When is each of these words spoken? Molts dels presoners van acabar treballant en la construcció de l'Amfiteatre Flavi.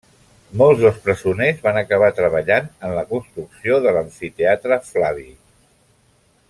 Molts 0.59 0.79
dels 0.85 0.95
presoners 1.07 1.59
van 1.67 1.77
acabar 1.81 2.09
treballant 2.21 2.71
en 2.89 2.95
la 3.01 3.05
construcció 3.13 3.79
de 3.85 3.95
l'Amfiteatre 3.99 4.81
Flavi. 4.93 5.29